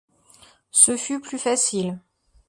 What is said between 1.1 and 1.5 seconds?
plus